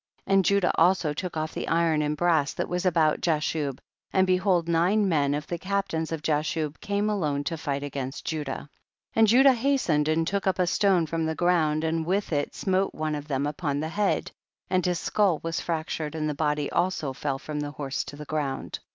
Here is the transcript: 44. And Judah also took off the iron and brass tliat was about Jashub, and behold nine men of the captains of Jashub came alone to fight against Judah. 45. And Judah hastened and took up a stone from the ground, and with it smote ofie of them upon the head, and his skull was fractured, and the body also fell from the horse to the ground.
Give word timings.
44. 0.25 0.33
And 0.33 0.45
Judah 0.45 0.71
also 0.79 1.13
took 1.13 1.37
off 1.37 1.53
the 1.53 1.67
iron 1.67 2.01
and 2.01 2.17
brass 2.17 2.55
tliat 2.55 2.67
was 2.67 2.87
about 2.87 3.21
Jashub, 3.21 3.77
and 4.11 4.25
behold 4.25 4.67
nine 4.67 5.07
men 5.07 5.35
of 5.35 5.45
the 5.45 5.59
captains 5.59 6.11
of 6.11 6.23
Jashub 6.23 6.79
came 6.81 7.07
alone 7.07 7.43
to 7.43 7.55
fight 7.55 7.83
against 7.83 8.25
Judah. 8.25 8.61
45. 9.13 9.17
And 9.17 9.27
Judah 9.27 9.53
hastened 9.53 10.07
and 10.07 10.25
took 10.27 10.47
up 10.47 10.57
a 10.57 10.65
stone 10.65 11.05
from 11.05 11.27
the 11.27 11.35
ground, 11.35 11.83
and 11.83 12.03
with 12.03 12.33
it 12.33 12.55
smote 12.55 12.95
ofie 12.95 13.15
of 13.15 13.27
them 13.27 13.45
upon 13.45 13.79
the 13.79 13.89
head, 13.89 14.31
and 14.71 14.83
his 14.83 14.97
skull 14.99 15.39
was 15.43 15.61
fractured, 15.61 16.15
and 16.15 16.27
the 16.27 16.33
body 16.33 16.71
also 16.71 17.13
fell 17.13 17.37
from 17.37 17.59
the 17.59 17.69
horse 17.69 18.03
to 18.05 18.15
the 18.15 18.25
ground. 18.25 18.79